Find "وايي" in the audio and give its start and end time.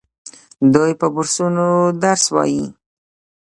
2.35-2.65